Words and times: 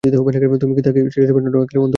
তুমি 0.03 0.73
কি 0.75 0.81
তাকে 0.81 0.99
ছেড়ে 1.13 1.27
যাবা 1.27 1.39
ঠান্ডা, 1.39 1.57
অন্ধকার 1.57 1.75
কবরে। 1.75 1.87